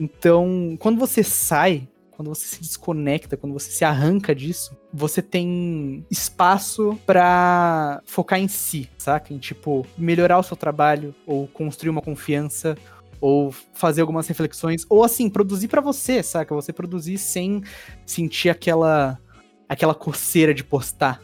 [0.00, 6.04] Então, quando você sai, quando você se desconecta, quando você se arranca disso, você tem
[6.10, 9.32] espaço pra focar em si, saca?
[9.32, 12.76] Em tipo, melhorar o seu trabalho, ou construir uma confiança,
[13.20, 16.52] ou fazer algumas reflexões, ou assim, produzir pra você, saca?
[16.54, 17.62] Você produzir sem
[18.04, 19.20] sentir aquela
[19.68, 21.22] aquela coceira de postar.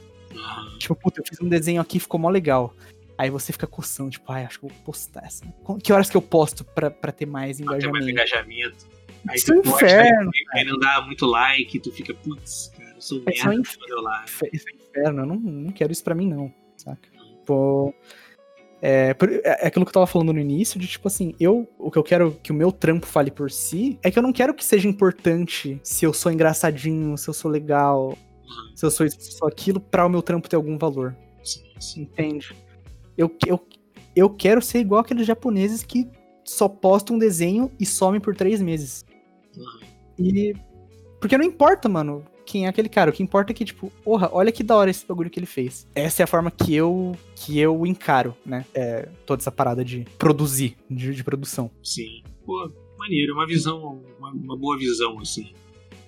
[0.79, 2.75] Tipo, puta, eu fiz um desenho aqui, ficou mó legal.
[3.17, 5.45] Aí você fica coçando, tipo, ai, acho que eu vou postar essa.
[5.83, 8.11] Que horas que eu posto pra, pra ter mais Pra ter mais engajamento?
[8.11, 8.99] engajamento.
[9.29, 13.01] Aí Isso é um inferno, aí não dá muito like, tu fica, putz, cara, eu
[13.01, 14.31] sou Isso é um merda, não deu like.
[14.31, 17.09] Infe- Isso é inferno, eu não, não quero isso pra mim, não, saca?
[17.45, 17.93] Pô.
[18.81, 21.69] É, por- é é aquilo que eu tava falando no início, de tipo assim, eu,
[21.77, 24.33] o que eu quero que o meu trampo fale por si, é que eu não
[24.33, 28.17] quero que seja importante se eu sou engraçadinho, se eu sou legal,
[28.49, 28.77] Uhum.
[28.77, 32.03] se eu sou isso, sou aquilo, pra o meu trampo ter algum valor, Sim, sim.
[32.03, 32.55] entende?
[33.17, 33.67] Eu, eu,
[34.15, 36.09] eu quero ser igual aqueles japoneses que
[36.45, 39.05] só postam um desenho e somem por três meses.
[39.57, 39.81] Uhum.
[40.19, 40.55] E.
[41.21, 43.11] Porque não importa, mano, quem é aquele cara.
[43.11, 45.47] O que importa é que, tipo, porra, olha que da hora esse bagulho que ele
[45.47, 45.87] fez.
[45.95, 48.65] Essa é a forma que eu que eu encaro, né?
[48.73, 51.71] É, toda essa parada de produzir, de, de produção.
[51.83, 52.23] Sim.
[52.47, 55.53] Pô, maneiro, uma visão, uma, uma boa visão, assim.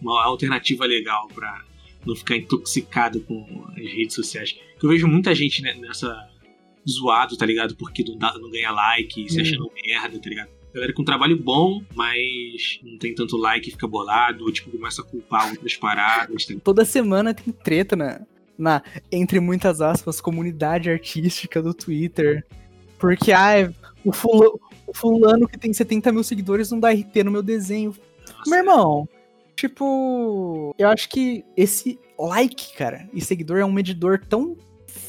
[0.00, 1.62] Uma alternativa legal pra
[2.06, 4.56] não ficar intoxicado com as redes sociais.
[4.78, 6.28] Que eu vejo muita gente né, nessa
[6.88, 7.76] zoado, tá ligado?
[7.76, 9.42] Porque não, dá, não ganha like, se Hum.
[9.42, 10.48] achando merda, tá ligado?
[10.72, 15.04] Galera com trabalho bom, mas não tem tanto like, fica bolado, ou, tipo, começa a
[15.04, 16.54] culpar outras paradas, tá?
[16.62, 18.20] Toda semana tem treta na,
[18.56, 22.46] na entre muitas aspas, comunidade artística do Twitter.
[22.98, 27.32] Porque, ai, o fulano, o fulano que tem 70 mil seguidores não dá RT no
[27.32, 27.94] meu desenho.
[28.38, 29.08] Nossa, Meu irmão,
[29.60, 34.56] tipo, eu acho que esse like, cara, e seguidor é um medidor tão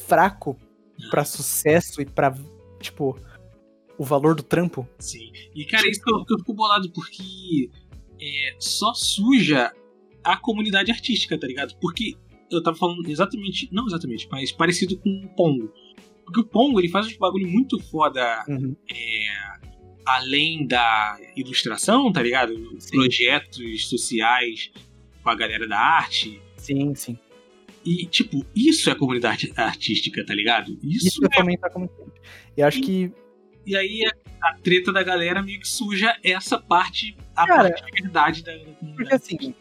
[0.06, 0.58] fraco
[1.10, 2.36] pra sucesso e pra,
[2.78, 3.18] tipo,
[3.96, 4.86] o valor do trampo.
[4.98, 5.32] Sim.
[5.54, 7.70] E, cara, isso que eu, que eu fico bolado, porque
[8.20, 9.72] é, só suja
[10.22, 11.74] a comunidade artística, tá ligado?
[11.80, 12.14] Porque
[12.50, 15.72] eu tava falando exatamente, não exatamente, mas parecido com o Pongo.
[16.24, 18.76] Porque o Pongo, ele faz um bagulho muito foda Uhum.
[20.06, 22.54] Além da ilustração, tá ligado?
[22.80, 22.96] Sim.
[22.96, 24.70] Projetos sociais
[25.22, 26.40] com a galera da arte.
[26.56, 27.18] Sim, sim.
[27.84, 30.78] E, tipo, isso é comunidade artística, tá ligado?
[30.82, 32.12] Isso, Isso é fomentar a comunidade.
[32.56, 33.10] E acho que
[33.66, 37.84] E aí a, a treta da galera meio que suja essa parte, a Cara, parte
[37.84, 39.14] de verdade da, da Porque comunidade.
[39.14, 39.54] assim,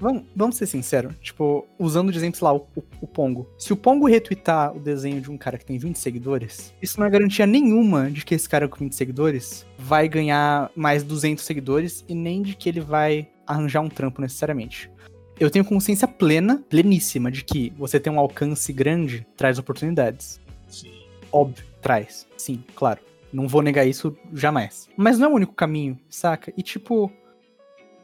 [0.00, 3.46] vamos, vamos ser sinceros, tipo, usando de exemplo, sei lá, o, o- o Pongo.
[3.58, 7.06] Se o Pongo retweetar o desenho de um cara que tem 20 seguidores, isso não
[7.06, 12.04] é garantia nenhuma de que esse cara com 20 seguidores vai ganhar mais 200 seguidores
[12.08, 14.90] e nem de que ele vai arranjar um trampo necessariamente.
[15.38, 20.38] Eu tenho consciência plena, pleníssima, de que você ter um alcance grande traz oportunidades.
[20.68, 20.90] Sim.
[21.32, 22.26] Óbvio, traz.
[22.36, 23.00] Sim, claro.
[23.32, 24.88] Não vou negar isso jamais.
[24.96, 26.52] Mas não é o único caminho, saca?
[26.56, 27.10] E tipo,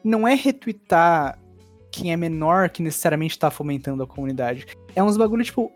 [0.03, 1.39] não é retweetar
[1.97, 4.67] quem é menor que necessariamente tá fomentando a comunidade.
[4.95, 5.73] É uns bagulho, tipo,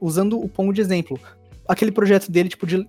[0.00, 1.18] usando o Pongo de exemplo.
[1.68, 2.86] Aquele projeto dele, tipo, de,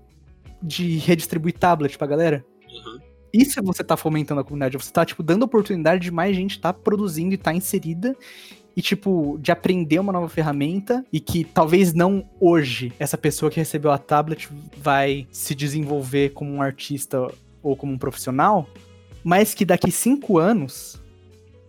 [0.61, 2.43] de redistribuir tablet pra galera.
[2.67, 2.99] Uhum.
[3.31, 4.75] Isso é você tá fomentando a comunidade.
[4.75, 8.15] Você tá, tipo, dando oportunidade de mais gente tá produzindo e tá inserida.
[8.75, 11.05] E, tipo, de aprender uma nova ferramenta.
[11.13, 16.51] E que talvez não hoje essa pessoa que recebeu a tablet vai se desenvolver como
[16.51, 18.67] um artista ou como um profissional.
[19.23, 21.00] Mas que daqui cinco anos,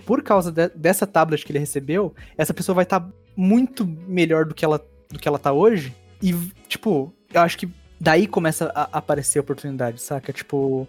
[0.07, 4.55] por causa de- dessa tablet que ele recebeu, essa pessoa vai estar muito melhor do
[4.55, 5.95] que ela, do que ela tá hoje.
[6.23, 6.33] E,
[6.69, 7.69] tipo, eu acho que
[8.01, 10.33] daí começa a a aparecer oportunidade, saca?
[10.33, 10.87] Tipo.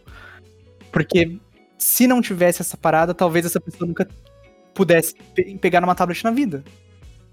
[0.92, 1.38] Porque
[1.78, 4.08] se não tivesse essa parada, talvez essa pessoa nunca
[4.74, 6.64] pudesse pe- pegar numa tablet na vida.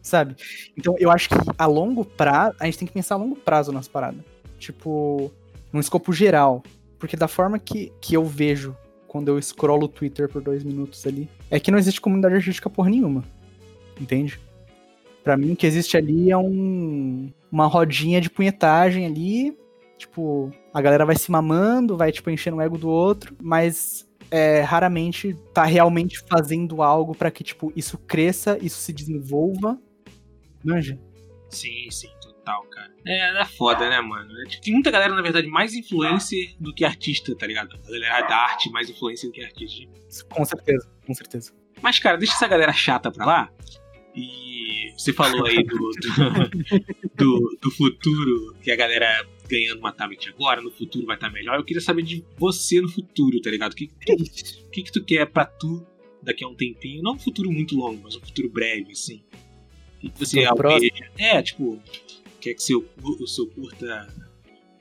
[0.02, 0.34] Sabe?
[0.76, 2.56] Então eu acho que a longo prazo.
[2.58, 4.22] A gente tem que pensar a longo prazo nas paradas.
[4.58, 5.30] Tipo,
[5.72, 6.62] num escopo geral.
[6.98, 8.74] Porque da forma que, que eu vejo
[9.10, 12.70] quando eu scrollo o Twitter por dois minutos ali, é que não existe comunidade artística
[12.70, 13.24] porra nenhuma.
[14.00, 14.38] Entende?
[15.24, 19.58] Pra mim, o que existe ali é um, uma rodinha de punhetagem ali.
[19.98, 24.60] Tipo, a galera vai se mamando, vai, tipo, enchendo o ego do outro, mas é,
[24.60, 29.76] raramente tá realmente fazendo algo pra que, tipo, isso cresça, isso se desenvolva.
[30.64, 30.96] Manja?
[31.48, 32.08] Sim, sim,
[32.40, 32.90] total, cara.
[33.06, 34.30] É, é foda, né, mano?
[34.40, 37.76] É, tipo, Tem muita galera, na verdade, mais influencer do que artista, tá ligado?
[37.86, 39.86] A galera da arte mais influencer do que artista.
[40.28, 41.52] Com certeza, com certeza.
[41.80, 43.52] Mas, cara, deixa essa galera chata pra lá.
[44.14, 50.28] E você falou aí do, do, do, do futuro, que a galera ganhando uma tablet
[50.28, 51.56] agora, no futuro vai estar melhor.
[51.56, 53.72] Eu queria saber de você no futuro, tá ligado?
[53.72, 54.16] O que, Que
[54.72, 55.86] que, que tu quer pra tu
[56.22, 57.02] daqui a um tempinho?
[57.02, 59.22] Não um futuro muito longo, mas um futuro breve, assim.
[59.96, 61.10] O que, que você almeja?
[61.18, 61.80] É, tipo,
[62.40, 64.08] quer que seu, o seu curta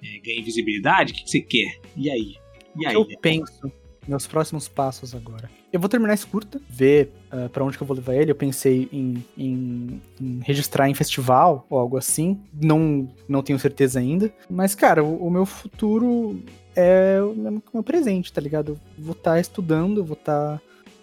[0.03, 1.13] é, ganhe visibilidade?
[1.13, 1.79] O que, você quer?
[1.95, 2.35] E aí?
[2.75, 2.93] E aí?
[2.93, 3.71] eu penso
[4.07, 5.49] meus próximos passos agora.
[5.71, 8.31] Eu vou terminar esse curta, ver ah, pra onde que eu vou levar ele.
[8.31, 12.39] Eu pensei em, em- em registrar em festival ou algo assim.
[12.51, 14.33] Não, não tenho certeza ainda.
[14.49, 16.41] Mas, cara, o, o meu futuro
[16.75, 18.79] é o o meu presente, tá ligado?
[18.97, 20.59] Eu vou estar estudando, eu vou estar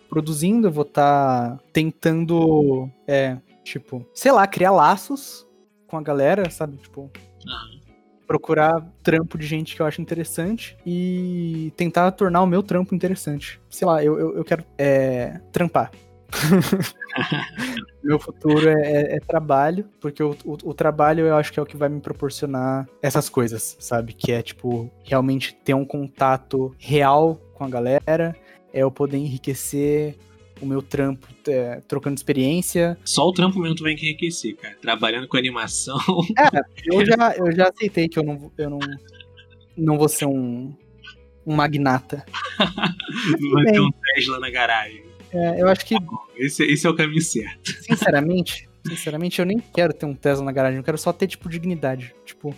[0.09, 5.46] produzindo, eu vou estar tentando, é, tipo, sei lá, criar laços
[5.87, 6.77] com a galera, sabe?
[6.77, 7.11] Tipo,
[7.47, 7.81] Aham.
[8.27, 13.61] procurar trampo de gente que eu acho interessante e tentar tornar o meu trampo interessante.
[13.71, 15.91] Sei lá, eu, eu, eu quero é, trampar.
[18.03, 21.63] meu futuro é, é- é trabalho, porque o, o, o trabalho eu acho que é
[21.63, 24.13] o que vai me proporcionar essas coisas, sabe?
[24.13, 28.35] Que é, tipo, realmente ter um contato real com a galera,
[28.73, 30.17] é eu poder enriquecer
[30.61, 32.97] o meu trampo é, trocando experiência.
[33.05, 34.77] Só o trampo mesmo tu vai enriquecer, cara.
[34.81, 35.99] Trabalhando com animação.
[36.85, 38.79] Eu já, eu já aceitei que eu não, eu não,
[39.77, 40.73] não vou ser um,
[41.47, 42.25] um magnata.
[43.41, 45.05] não vai ter um Tesla na garagem.
[45.33, 45.95] É, eu acho que,
[46.37, 47.73] Esse, esse é o caminho certo.
[47.83, 50.79] sinceramente, sinceramente, eu nem quero ter um Tesla na garagem.
[50.79, 52.15] Eu quero só ter, tipo, dignidade.
[52.25, 52.55] Tipo,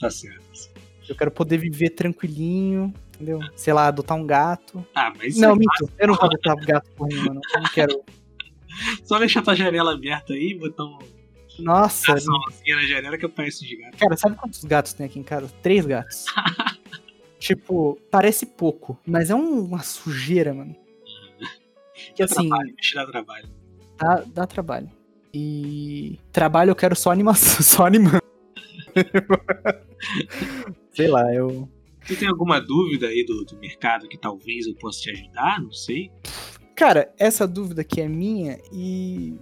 [0.00, 0.70] Tá certo.
[1.08, 3.40] eu quero poder viver tranquilinho, entendeu?
[3.56, 4.84] Sei lá, adotar um gato.
[4.94, 5.90] Ah, mas Não, minto.
[5.98, 7.40] Eu não vou adotar um gato por mim, mano.
[7.54, 7.92] Eu não quero.
[7.92, 8.02] é
[9.04, 10.98] só deixar tua janela aberta aí, botar um
[11.58, 13.96] Nossa, açãozinha na janela que aparece de gato.
[13.98, 15.48] cara, sabe quantos gatos tem aqui em casa?
[15.62, 16.24] Três gatos.
[17.38, 20.74] tipo, parece pouco, mas é um- uma sujeira, mano.
[22.16, 23.48] Que assim, Trabalho, dar trabalho.
[23.98, 24.90] dá, dá trabalho.
[25.32, 28.22] E trabalho eu quero só animação, só animando.
[30.92, 31.68] Sei lá, eu.
[32.06, 35.60] Tu tem alguma dúvida aí do, do mercado que talvez eu possa te ajudar?
[35.62, 36.10] Não sei.
[36.74, 39.34] Cara, essa dúvida aqui é minha e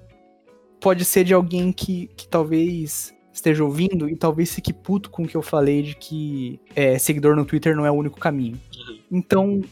[0.81, 5.27] pode ser de alguém que, que talvez esteja ouvindo e talvez fique puto com o
[5.29, 8.61] que eu falei de que é, seguidor no Twitter não é o único caminho.
[8.77, 8.99] Uhum.
[9.11, 9.63] Então,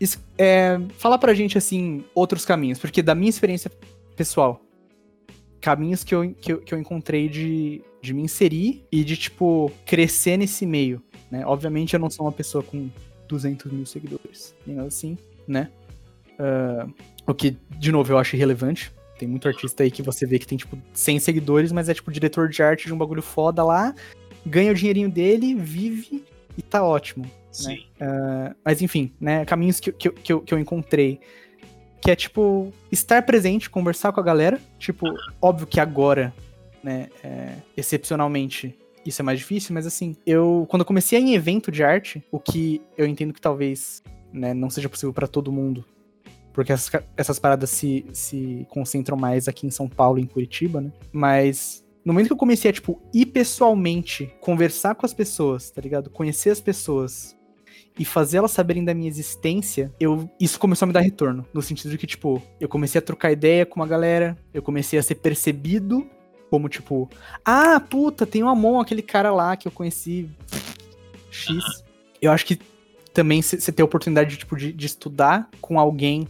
[0.00, 3.70] es- é, fala pra gente, assim, outros caminhos, porque da minha experiência
[4.16, 4.62] pessoal,
[5.60, 9.70] caminhos que eu, que eu, que eu encontrei de, de me inserir e de, tipo,
[9.86, 11.46] crescer nesse meio, né?
[11.46, 12.90] Obviamente eu não sou uma pessoa com
[13.28, 15.70] 200 mil seguidores, nem nada assim, né?
[16.38, 16.86] Ah,
[17.26, 20.46] o que, de novo, eu acho irrelevante tem muito artista aí que você vê que
[20.48, 23.94] tem, tipo, 100 seguidores, mas é, tipo, diretor de arte de um bagulho foda lá,
[24.44, 26.24] ganha o dinheirinho dele, vive
[26.58, 27.30] e tá ótimo.
[27.52, 27.84] Sim.
[28.00, 31.20] Uh, mas enfim, né, caminhos que, que, que, eu, que eu encontrei.
[32.00, 34.60] Que é, tipo, estar presente, conversar com a galera.
[34.76, 35.06] Tipo,
[35.40, 36.34] óbvio que agora,
[36.82, 41.70] né, é, excepcionalmente, isso é mais difícil, mas assim, eu, quando eu comecei em evento
[41.70, 45.84] de arte, o que eu entendo que talvez né, não seja possível para todo mundo,
[46.52, 50.80] porque essas, essas paradas se, se concentram mais aqui em São Paulo e em Curitiba,
[50.80, 50.92] né?
[51.10, 55.80] Mas no momento que eu comecei a, tipo, ir pessoalmente, conversar com as pessoas, tá
[55.80, 56.10] ligado?
[56.10, 57.36] Conhecer as pessoas
[57.98, 61.46] e fazer elas saberem da minha existência, eu isso começou a me dar retorno.
[61.52, 64.98] No sentido de que, tipo, eu comecei a trocar ideia com uma galera, eu comecei
[64.98, 66.06] a ser percebido
[66.52, 67.08] como, tipo,
[67.42, 70.28] ah, puta, tem o Amon, aquele cara lá que eu conheci.
[71.30, 71.82] X.
[72.20, 72.60] Eu acho que
[73.14, 76.28] também você ter a oportunidade tipo, de, de estudar com alguém,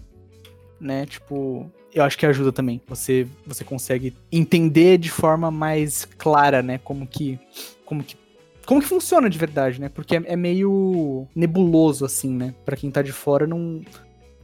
[0.80, 1.06] né?
[1.06, 2.80] Tipo, eu acho que ajuda também.
[2.86, 6.78] Você, você consegue entender de forma mais clara, né?
[6.78, 7.36] Como que,
[7.84, 8.16] como que,
[8.64, 9.88] como que funciona de verdade, né?
[9.88, 12.54] Porque é, é meio nebuloso assim, né?
[12.64, 13.82] Para quem tá de fora não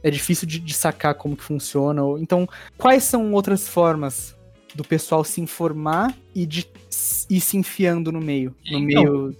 [0.03, 2.01] é difícil de, de, sacar como que funciona.
[2.19, 2.45] Então,
[2.77, 4.37] quais são outras formas
[4.75, 6.65] do pessoal se informar e de
[7.29, 9.35] ir se enfiando no meio, no então, meio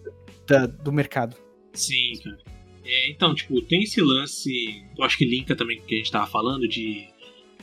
[0.48, 1.36] da, do mercado.
[1.74, 2.40] Sim, cara.
[2.84, 5.98] É, então, tipo, tem esse lance, eu acho que linka também com o que a
[5.98, 7.08] gente tava falando, de,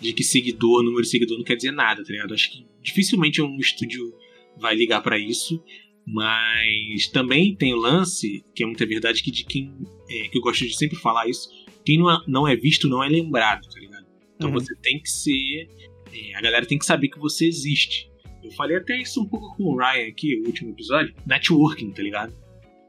[0.00, 2.32] de que seguidor, número de seguidor não quer dizer nada, tá ligado?
[2.32, 4.14] Acho que dificilmente um estúdio
[4.56, 5.62] vai ligar para isso,
[6.06, 9.74] mas também tem o lance, que é muita verdade, que de quem,
[10.08, 11.48] é, que eu gosto de sempre falar isso,
[11.84, 14.06] quem não é, não é visto não é lembrado, tá ligado?
[14.36, 14.54] Então uhum.
[14.54, 15.68] você tem que ser
[16.16, 18.10] é, a galera tem que saber que você existe.
[18.42, 21.14] Eu falei até isso um pouco com o Ryan aqui, o último episódio.
[21.26, 22.32] Networking, tá ligado?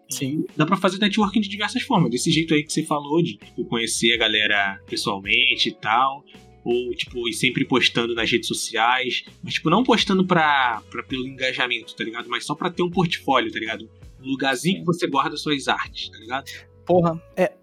[0.09, 0.45] Sim.
[0.55, 2.11] Dá pra fazer networking de diversas formas.
[2.11, 6.23] Desse jeito aí que você falou, de tipo, conhecer a galera pessoalmente e tal.
[6.63, 9.23] Ou, tipo, ir sempre postando nas redes sociais.
[9.43, 12.29] Mas, tipo, não postando pra, pra pelo engajamento, tá ligado?
[12.29, 13.89] Mas só pra ter um portfólio, tá ligado?
[14.21, 16.49] Um lugarzinho que você guarda suas artes, tá ligado?
[16.85, 17.53] Porra, é.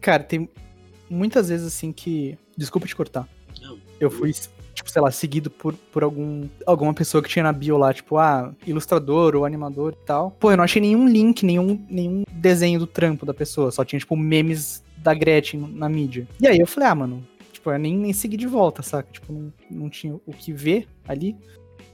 [0.00, 0.48] Cara, tem
[1.10, 2.36] muitas vezes assim que.
[2.56, 3.28] Desculpa te cortar.
[3.60, 3.78] Não.
[4.00, 4.32] Eu fui
[4.86, 8.16] tipo, sei lá, seguido por, por algum, alguma pessoa que tinha na bio lá, tipo,
[8.16, 10.30] ah, ilustrador ou animador e tal.
[10.30, 13.98] Pô, eu não achei nenhum link, nenhum, nenhum desenho do trampo da pessoa, só tinha,
[13.98, 16.26] tipo, memes da Gretchen na mídia.
[16.40, 19.10] E aí eu falei, ah, mano, tipo, eu nem, nem segui de volta, saca?
[19.10, 21.36] Tipo, não, não tinha o que ver ali.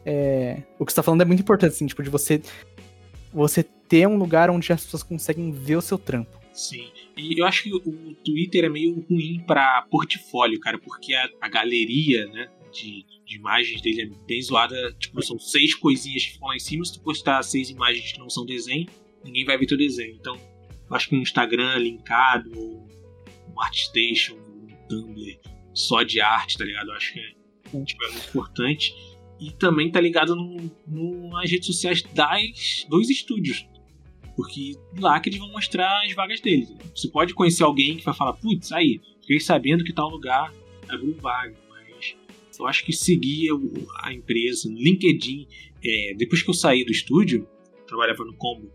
[0.05, 2.42] É, o que você tá falando é muito importante, assim, tipo, de você,
[3.33, 6.40] você ter um lugar onde as pessoas conseguem ver o seu trampo.
[6.52, 6.87] Sim.
[7.16, 11.48] E eu acho que o Twitter é meio ruim para portfólio, cara, porque a, a
[11.48, 14.92] galeria, né, de, de, imagens dele é bem zoada.
[14.98, 16.85] Tipo, são seis coisinhas que ficam lá em cima.
[16.85, 18.87] Se tu postar seis imagens que não são desenho,
[19.24, 20.16] ninguém vai ver teu desenho.
[20.18, 20.38] Então,
[20.90, 25.38] acho que um Instagram linkado, um ArtStation, um Tumblr
[25.74, 26.88] só de arte, tá ligado?
[26.88, 28.94] Eu acho que é, tipo, é muito importante.
[29.40, 33.66] E também tá ligado no, no, nas redes sociais das dois estúdios.
[34.37, 36.72] Porque lá que eles vão mostrar as vagas deles.
[36.94, 40.52] Você pode conhecer alguém que vai falar, putz, aí, fiquei sabendo que tal lugar
[40.88, 41.54] abriu vaga.
[42.61, 43.49] Eu acho que seguir
[44.03, 45.47] a empresa no LinkedIn,
[45.85, 47.47] é, depois que eu saí do estúdio,
[47.87, 48.71] trabalhava no Combo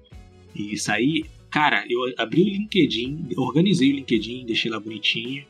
[0.56, 5.46] e saí, cara, eu abri o LinkedIn, organizei o LinkedIn, deixei lá bonitinho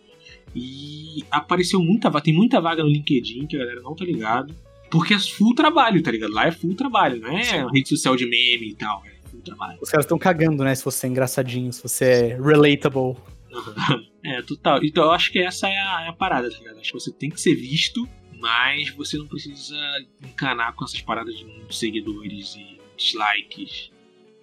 [0.55, 4.55] e apareceu muita vaga, tem muita vaga no LinkedIn que a galera não tá ligado,
[4.89, 6.33] porque é full trabalho, tá ligado?
[6.33, 7.67] Lá é full trabalho, não é Sim.
[7.73, 9.77] rede social de meme e tal, é full trabalho.
[9.81, 13.15] Os caras estão cagando, né, se você é engraçadinho, se você é relatable.
[14.23, 14.83] é, total.
[14.83, 16.79] Então eu acho que essa é a, é a parada, tá ligado?
[16.79, 18.07] Acho que você tem que ser visto
[18.39, 19.75] mas você não precisa
[20.23, 23.91] encanar com essas paradas de muitos seguidores e dislikes.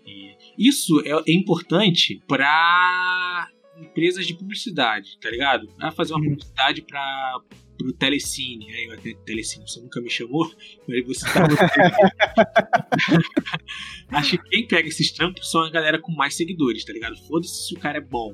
[0.06, 5.68] E isso é, é importante para empresas de publicidade, tá ligado?
[5.78, 6.30] Vai fazer uma uhum.
[6.30, 7.40] publicidade para
[7.76, 10.48] pro Telecine, aí ter Telecine, você nunca me chamou,
[10.86, 11.42] mas você tá
[14.16, 17.16] Acho que quem pega esses trampos são a galera com mais seguidores, tá ligado?
[17.26, 18.32] Foda-se se o cara é bom,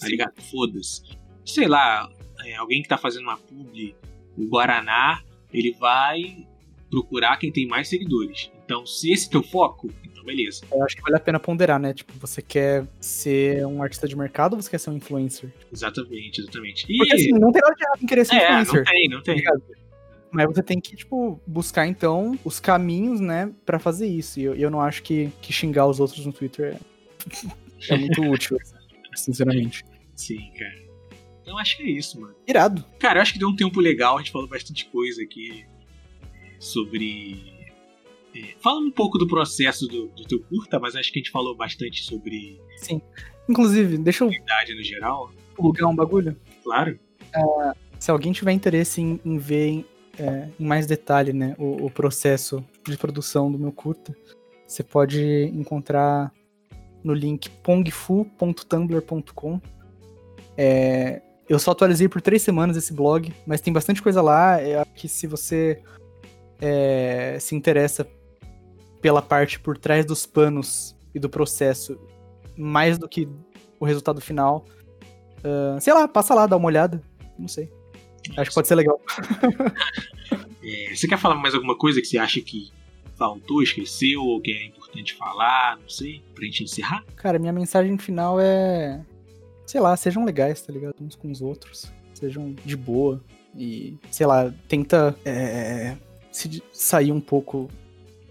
[0.00, 0.32] tá ligado?
[0.50, 1.02] Foda-se.
[1.44, 2.10] Sei lá,
[2.44, 3.94] é, alguém que tá fazendo uma publi
[4.36, 6.46] o Guaraná, ele vai
[6.90, 8.50] procurar quem tem mais seguidores.
[8.64, 10.62] Então, se esse é teu foco, então beleza.
[10.72, 11.92] Eu acho que vale a pena ponderar, né?
[11.92, 15.52] Tipo, você quer ser um artista de mercado ou você quer ser um influencer?
[15.72, 16.86] Exatamente, exatamente.
[16.88, 16.96] E...
[16.96, 18.78] Porque assim, não tem nada de errado em querer ser é, influencer.
[18.78, 19.42] Não tem, não tem.
[20.32, 24.38] Mas você tem que, tipo, buscar então os caminhos, né, para fazer isso.
[24.38, 26.76] E eu, eu não acho que, que xingar os outros no Twitter
[27.88, 28.56] é, é muito útil,
[29.14, 29.84] sinceramente.
[30.20, 30.76] Sim, cara.
[31.40, 32.34] Então acho que é isso, mano.
[32.46, 32.84] Irado.
[32.98, 35.64] Cara, eu acho que deu um tempo legal, a gente falou bastante coisa aqui
[36.58, 37.42] sobre.
[38.36, 41.30] É, fala um pouco do processo do, do teu curta, mas acho que a gente
[41.30, 42.60] falou bastante sobre.
[42.76, 43.00] Sim.
[43.48, 44.28] Inclusive, deixa eu.
[44.28, 45.32] no geral.
[45.56, 46.36] Plugar um bagulho?
[46.62, 47.00] Claro.
[47.34, 49.86] Uh, se alguém tiver interesse em, em ver
[50.18, 54.14] é, em mais detalhe né, o, o processo de produção do meu curta,
[54.66, 56.30] você pode encontrar
[57.02, 59.60] no link pongfu.tumblr.com.
[60.62, 64.62] É, eu só atualizei por três semanas esse blog, mas tem bastante coisa lá.
[64.62, 65.82] Eu acho que se você
[66.60, 68.06] é, se interessa
[69.00, 71.98] pela parte por trás dos panos e do processo,
[72.58, 73.26] mais do que
[73.80, 74.66] o resultado final,
[75.38, 77.02] uh, sei lá, passa lá, dá uma olhada.
[77.38, 77.72] Não sei.
[78.36, 79.00] Acho que pode ser legal.
[80.62, 82.70] é, você quer falar mais alguma coisa que você acha que
[83.16, 87.02] faltou, esqueceu, ou que é importante falar, não sei, pra gente encerrar?
[87.16, 89.02] Cara, minha mensagem final é.
[89.70, 90.96] Sei lá, sejam legais, tá ligado?
[91.00, 91.92] Uns com os outros.
[92.12, 93.22] Sejam de boa.
[93.56, 95.96] E, sei lá, tenta é,
[96.32, 97.70] se sair um pouco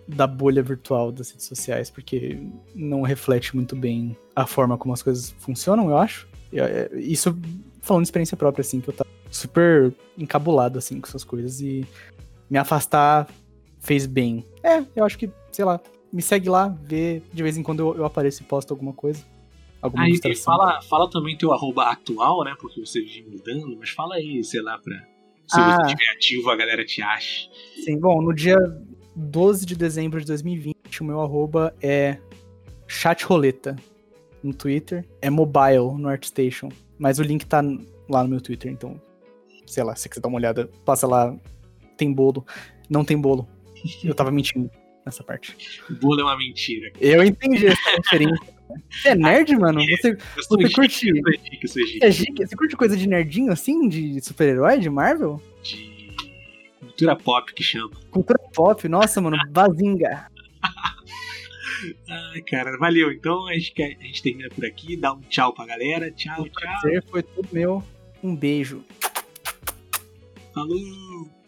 [0.06, 2.38] da bolha virtual das redes sociais, porque
[2.76, 6.28] não reflete muito bem a forma como as coisas funcionam, eu acho.
[6.52, 7.34] É, isso
[7.80, 11.62] falando de experiência própria, assim, que eu tava super encabulado, assim, com essas coisas.
[11.62, 11.88] E
[12.50, 13.30] me afastar
[13.80, 14.44] fez bem.
[14.62, 15.80] É, eu acho que, sei lá,
[16.12, 19.24] me segue lá, vê, de vez em quando eu, eu apareço e posto alguma coisa.
[19.82, 22.54] Alguma aí, fala, fala também teu arroba atual, né?
[22.60, 24.96] Porque você vive mudando, mas fala aí, sei lá, pra.
[25.48, 27.50] Se ah, você estiver ativo, a galera te acha.
[27.84, 28.58] Sim, bom, no dia
[29.16, 32.18] 12 de dezembro de 2020, o meu arroba é
[32.88, 33.76] chatroleta
[34.44, 35.08] no Twitter.
[35.22, 36.70] É mobile no ArtStation.
[36.98, 37.64] Mas o link tá
[38.10, 39.02] lá no meu Twitter, então,
[39.66, 41.36] sei lá, se você quiser dar uma olhada, passa lá.
[41.98, 42.46] Tem bolo.
[42.90, 43.48] Não tem bolo.
[44.04, 44.70] Eu tava mentindo
[45.06, 45.56] nessa parte.
[46.02, 46.92] Bolo é uma mentira.
[47.00, 48.59] Eu entendi essa referência.
[48.90, 49.82] Você é nerd, mano?
[49.84, 51.10] Você, você curte.
[52.02, 53.88] É Você curte coisa de nerdinho assim?
[53.88, 55.42] De super-herói, de Marvel?
[55.64, 55.90] De
[56.80, 57.92] cultura pop que chama.
[58.12, 60.28] Cultura pop, nossa, mano, bazinga.
[62.10, 63.12] Ai, cara, valeu.
[63.12, 64.98] Então a gente, a gente termina por aqui.
[64.98, 66.12] Dá um tchau pra galera.
[66.12, 66.72] Tchau, o tchau.
[66.82, 67.84] Prazer foi tudo meu.
[68.22, 68.84] Um beijo.
[70.54, 71.39] Falou!